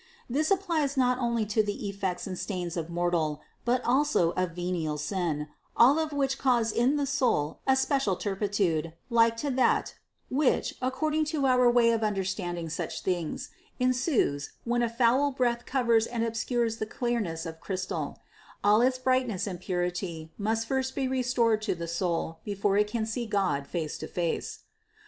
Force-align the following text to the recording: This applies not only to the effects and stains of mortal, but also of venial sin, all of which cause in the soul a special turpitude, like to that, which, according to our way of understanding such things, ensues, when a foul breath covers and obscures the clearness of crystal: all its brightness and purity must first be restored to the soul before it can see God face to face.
This 0.27 0.49
applies 0.49 0.97
not 0.97 1.19
only 1.19 1.45
to 1.45 1.61
the 1.61 1.87
effects 1.87 2.25
and 2.25 2.35
stains 2.35 2.75
of 2.75 2.89
mortal, 2.89 3.39
but 3.65 3.85
also 3.85 4.31
of 4.31 4.53
venial 4.55 4.97
sin, 4.97 5.47
all 5.77 5.99
of 5.99 6.11
which 6.11 6.39
cause 6.39 6.71
in 6.71 6.95
the 6.95 7.05
soul 7.05 7.59
a 7.67 7.75
special 7.75 8.15
turpitude, 8.15 8.93
like 9.11 9.37
to 9.37 9.51
that, 9.51 9.93
which, 10.27 10.73
according 10.81 11.25
to 11.25 11.45
our 11.45 11.69
way 11.69 11.91
of 11.91 12.01
understanding 12.01 12.67
such 12.67 13.03
things, 13.03 13.51
ensues, 13.79 14.53
when 14.63 14.81
a 14.81 14.89
foul 14.89 15.29
breath 15.29 15.67
covers 15.67 16.07
and 16.07 16.23
obscures 16.23 16.77
the 16.77 16.87
clearness 16.87 17.45
of 17.45 17.59
crystal: 17.61 18.17
all 18.63 18.81
its 18.81 18.97
brightness 18.97 19.45
and 19.45 19.61
purity 19.61 20.31
must 20.35 20.65
first 20.65 20.95
be 20.95 21.07
restored 21.07 21.61
to 21.61 21.75
the 21.75 21.87
soul 21.87 22.39
before 22.43 22.75
it 22.75 22.87
can 22.87 23.05
see 23.05 23.27
God 23.27 23.67
face 23.67 23.99
to 23.99 24.07
face. 24.07 24.61